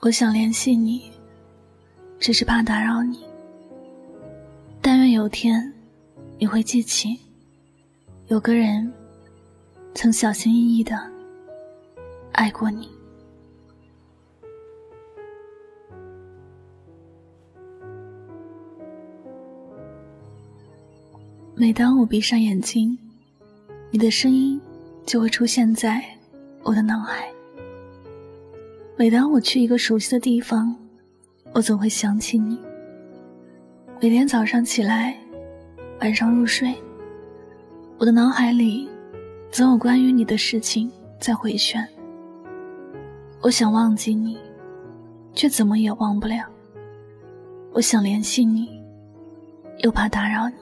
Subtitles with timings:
[0.00, 1.10] 我想联系你，
[2.20, 3.18] 只是怕打扰你。
[4.80, 5.72] 但愿有天，
[6.38, 7.18] 你会记起，
[8.28, 8.90] 有个人
[9.94, 10.96] 曾小心翼翼的
[12.30, 12.88] 爱过你。
[21.56, 22.96] 每当我闭上眼睛，
[23.90, 24.60] 你的声音
[25.04, 26.04] 就会出现在
[26.62, 27.28] 我的脑海。
[28.98, 30.74] 每当我去一个熟悉的地方，
[31.52, 32.58] 我总会想起你。
[34.00, 35.16] 每天早上起来，
[36.00, 36.74] 晚上入睡，
[37.96, 38.88] 我的脑海里
[39.52, 41.86] 总有关于你的事情在回旋。
[43.40, 44.36] 我想忘记你，
[45.32, 46.44] 却怎么也忘不了。
[47.72, 48.82] 我想联系你，
[49.78, 50.56] 又怕打扰你。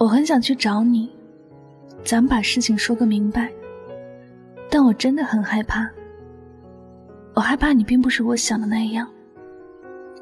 [0.00, 1.08] 我很想去找你，
[2.04, 3.48] 咱们把事情说个明白。
[4.68, 5.88] 但我真的很害怕。
[7.34, 9.08] 我害怕你并不是我想的那样，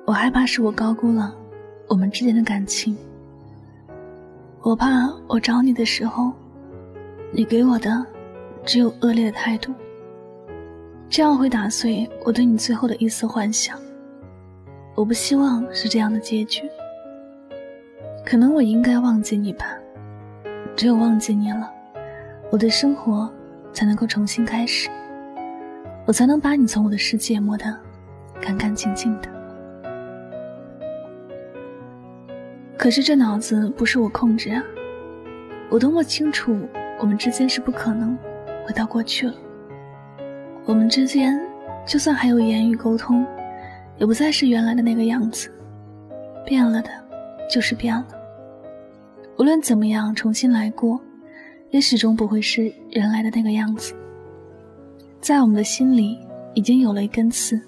[0.04, 1.34] 我害怕是我高估了
[1.88, 2.96] 我们之间的感情。
[4.62, 6.32] 我怕我找你的时候，
[7.32, 8.04] 你给我的
[8.64, 9.72] 只有恶劣的态度，
[11.08, 13.78] 这样会打碎我对你最后的一丝幻想。
[14.94, 16.62] 我不希望是这样的结局。
[18.24, 19.66] 可能我应该忘记你吧，
[20.74, 21.70] 只有忘记你了，
[22.50, 23.32] 我的生活
[23.72, 24.90] 才能够重新开始。
[26.06, 27.64] 我才能把你从我的世界抹得
[28.40, 29.28] 干干净净的。
[32.78, 34.62] 可是这脑子不是我控制啊！
[35.68, 36.56] 我多么清楚，
[37.00, 38.16] 我们之间是不可能
[38.64, 39.34] 回到过去了。
[40.64, 41.40] 我们之间
[41.84, 43.26] 就算还有言语沟通，
[43.96, 45.50] 也不再是原来的那个样子。
[46.44, 46.90] 变了的，
[47.50, 48.06] 就是变了。
[49.38, 51.00] 无论怎么样重新来过，
[51.70, 53.92] 也始终不会是原来的那个样子。
[55.26, 56.16] 在我们的心里
[56.54, 57.60] 已经有了一根刺，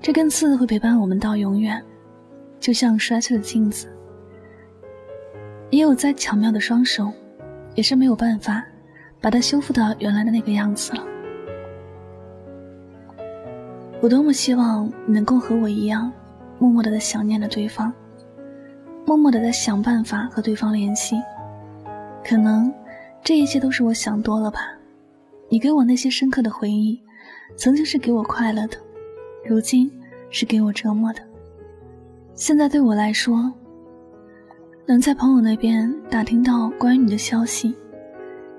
[0.00, 1.84] 这根刺会陪伴我们到永远，
[2.60, 3.88] 就像摔碎的镜子。
[5.70, 7.12] 也有再巧妙的双手，
[7.74, 8.64] 也是没有办法
[9.20, 11.02] 把它修复到原来的那个样子了。
[14.00, 16.12] 我多么希望你能够和我一样，
[16.60, 17.92] 默默的在想念着对方，
[19.04, 21.20] 默默的在想办法和对方联系。
[22.24, 22.72] 可能
[23.24, 24.60] 这一切都是我想多了吧。
[25.52, 27.02] 你给我那些深刻的回忆，
[27.56, 28.76] 曾经是给我快乐的，
[29.44, 29.90] 如今
[30.30, 31.20] 是给我折磨的。
[32.36, 33.52] 现在对我来说，
[34.86, 37.74] 能在朋友那边打听到关于你的消息，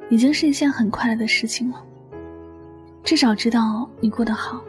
[0.10, 1.82] 已经是一件很快乐的事情了。
[3.06, 4.62] 至少知道你过得好，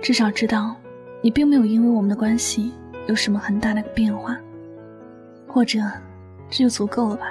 [0.00, 0.74] 至少知道
[1.20, 2.72] 你并没有因为我们的关系
[3.06, 4.34] 有什么很大的变化，
[5.46, 5.78] 或者
[6.48, 7.26] 这就足够了吧。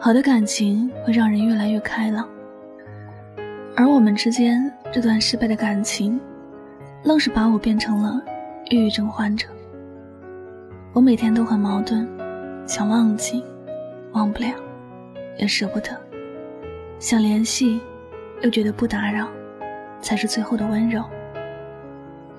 [0.00, 2.26] 好的感情会让人越来越开朗。
[3.76, 6.20] 而我们之间这段失败的感情，
[7.02, 8.22] 愣是把我变成了
[8.70, 9.48] 抑郁症患者。
[10.92, 12.08] 我每天都很矛盾，
[12.68, 13.42] 想忘记，
[14.12, 14.54] 忘不了，
[15.38, 15.90] 也舍不得；
[17.00, 17.80] 想联系，
[18.42, 19.26] 又觉得不打扰，
[20.00, 21.02] 才是最后的温柔。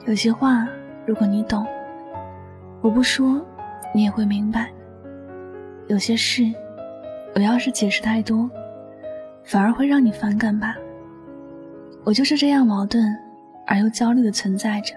[0.06, 0.66] 有些话，
[1.06, 1.68] 如果你懂，
[2.80, 3.46] 我不说，
[3.94, 4.72] 你也会明白。
[5.88, 6.50] 有些事，
[7.36, 8.50] 我要是解释太多，
[9.44, 10.78] 反而会让你反感吧。
[12.06, 13.04] 我就是这样矛盾
[13.66, 14.94] 而又焦虑的存在着，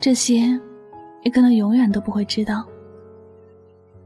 [0.00, 0.58] 这些
[1.22, 2.64] 你可能永远都不会知道。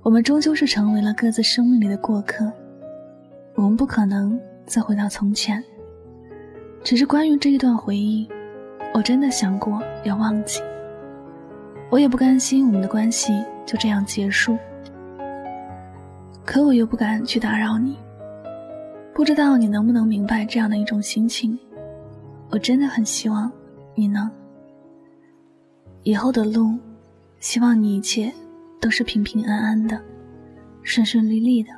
[0.02, 2.52] 我们终究是成为了各自生命里的过客，
[3.55, 5.62] 我们不可能再回到从前。
[6.82, 8.28] 只是关于这一段回忆，
[8.93, 10.60] 我真的想过要忘记。
[11.88, 14.58] 我也不甘心我们的关系就这样结束，
[16.44, 17.96] 可我又不敢去打扰你。
[19.14, 21.56] 不知道你能不能明白这样的一种心情。
[22.50, 23.50] 我真的很希望
[23.94, 24.31] 你能
[26.04, 26.78] 以后的路，
[27.40, 28.32] 希望你一切
[28.81, 30.00] 都是平平安安的，
[30.82, 31.70] 顺顺利利的。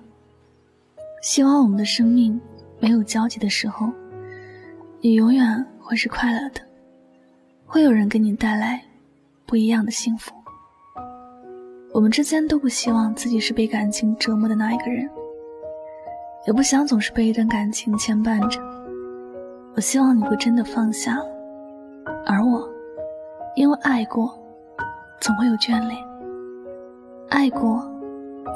[1.23, 2.41] 希望我们的生命
[2.79, 3.91] 没有交集的时候，
[5.01, 6.61] 你永远会是快乐的，
[7.67, 8.83] 会有人给你带来
[9.47, 10.33] 不一样的幸福。
[11.93, 15.09] 我们之间都不希望自己是被感情折磨的那一个人，
[16.47, 18.78] 也不想总是被一段感情牵绊着。
[19.79, 21.17] 我希望你会真的放下，
[22.27, 22.69] 而我，
[23.55, 24.37] 因为爱过，
[25.21, 26.05] 总会有眷恋；
[27.29, 27.89] 爱过，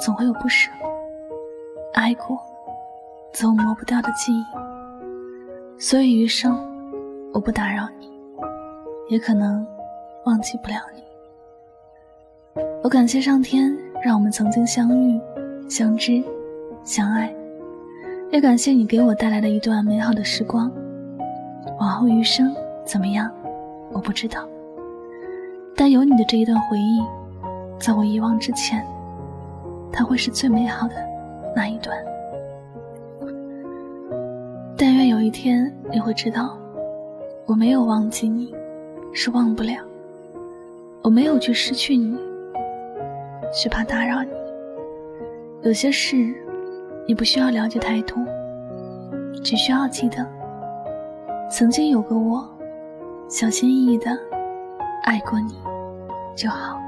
[0.00, 0.68] 总会有不舍；
[1.94, 2.36] 爱过，
[3.32, 4.44] 总有抹不掉的记忆。
[5.78, 6.58] 所以余生，
[7.32, 8.10] 我不打扰你，
[9.08, 9.64] 也可能
[10.24, 11.04] 忘记不了你。
[12.82, 13.72] 我感谢上天
[14.02, 15.20] 让我们曾经相遇、
[15.70, 16.20] 相知、
[16.82, 17.32] 相爱，
[18.32, 20.68] 也感谢你给我带来的一段美好的时光。
[21.78, 22.54] 往后余生
[22.84, 23.30] 怎么样，
[23.92, 24.46] 我不知道。
[25.76, 27.02] 但有你的这一段回忆，
[27.78, 28.84] 在我遗忘之前，
[29.92, 30.94] 它会是最美好的
[31.56, 31.96] 那一段。
[34.76, 36.56] 但愿有一天你会知道，
[37.46, 38.54] 我没有忘记你，
[39.12, 39.76] 是忘不了。
[41.02, 42.16] 我没有去失去你。
[43.54, 44.30] 是怕打扰你，
[45.60, 46.34] 有些事
[47.06, 48.16] 你不需要了解太多，
[49.44, 50.26] 只需要记得，
[51.52, 52.48] 曾经有个我，
[53.28, 54.10] 小心翼翼的
[55.02, 55.54] 爱过你
[56.34, 56.80] 就好。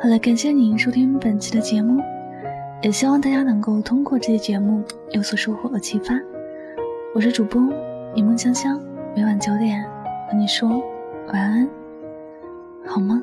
[0.00, 2.00] 好了，感谢您收听本期的节目，
[2.80, 6.14] 也希望大家能够通过这期节目有所收获和启发。
[7.12, 7.60] 我是主播。
[8.14, 8.78] 一梦香香，
[9.16, 9.82] 每晚九点
[10.30, 10.68] 和你说
[11.32, 11.68] 晚安，
[12.86, 13.20] 好梦。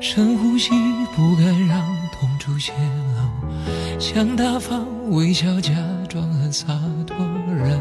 [0.00, 0.70] 深呼吸，
[1.16, 1.80] 不敢让
[2.12, 2.72] 痛处泄
[3.16, 5.72] 露，想大方微笑，假
[6.08, 6.66] 装很洒
[7.06, 7.16] 脱，
[7.48, 7.78] 忍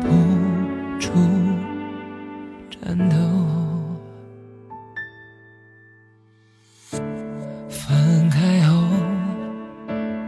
[0.00, 0.08] 不
[0.98, 1.10] 住
[2.70, 3.16] 颤抖。
[7.68, 8.82] 分开后，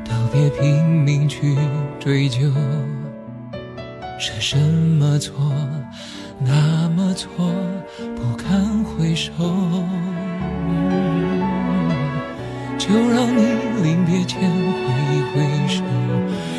[0.04, 1.56] 都别拼命去
[2.00, 2.40] 追究，
[4.18, 5.34] 是什么错，
[6.40, 7.30] 那么错，
[8.16, 9.32] 不堪回首。
[12.78, 13.42] 就让你
[13.82, 14.84] 临别前挥
[15.14, 15.34] 一挥
[15.68, 15.82] 手，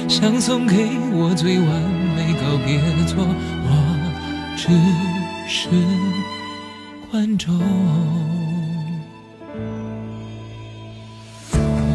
[0.07, 0.75] 想送给
[1.11, 1.67] 我最完
[2.15, 3.25] 美告别作，
[3.65, 3.69] 我
[4.55, 4.69] 只
[5.47, 5.69] 是
[7.11, 7.53] 观众。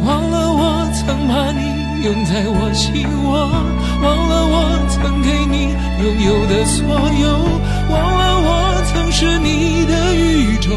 [0.05, 1.61] 忘了我曾把你
[2.05, 3.49] 拥在我心窝，
[4.01, 4.55] 忘了我
[4.89, 7.27] 曾给你拥有的所有，
[7.89, 8.47] 忘了我
[8.85, 10.69] 曾是你的宇宙，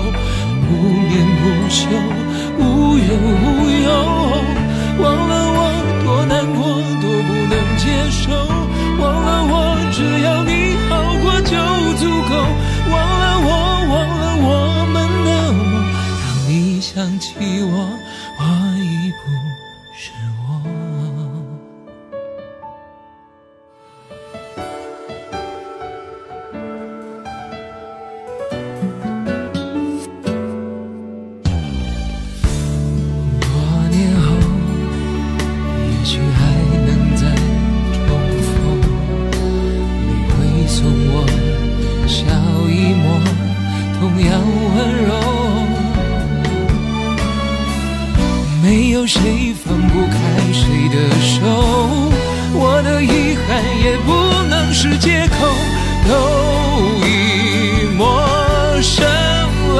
[0.73, 1.81] 无眠不休。
[2.59, 2.61] 无
[2.99, 3.11] 忧
[3.43, 3.45] 无
[3.85, 3.89] 忧，
[5.03, 5.61] 忘了我
[6.05, 6.61] 多难过，
[7.01, 8.23] 多不能接受，
[9.01, 9.55] 忘了我
[9.93, 10.51] 只要你
[10.89, 10.91] 好
[11.23, 11.53] 过就
[11.99, 12.33] 足够，
[12.91, 13.49] 忘了我，
[13.93, 14.49] 忘了我
[14.93, 15.63] 们的梦，
[15.93, 16.51] 当你
[16.81, 17.75] 想起，我
[54.83, 55.47] 是借口，
[56.09, 56.13] 都
[57.07, 58.03] 已陌
[58.83, 59.07] 生
[59.77, 59.79] 了。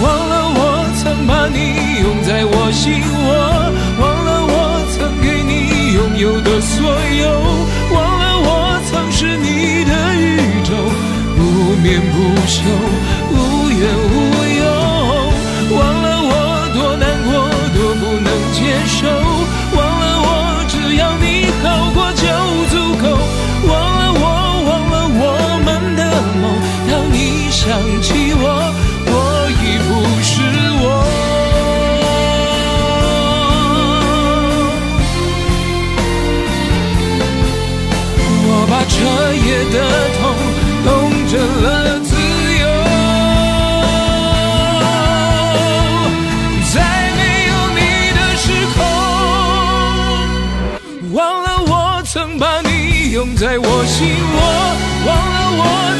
[0.00, 0.58] 忘了我
[0.96, 3.28] 曾把你拥在我心窝，
[4.00, 4.56] 忘了我
[4.96, 5.52] 曾给你
[5.92, 7.28] 拥有的所有，
[7.92, 8.48] 忘了我
[8.90, 10.72] 曾是你的宇宙，
[11.36, 12.64] 不眠不休，
[51.12, 54.40] 忘了我曾把你拥在我心窝
[55.06, 55.97] 忘了我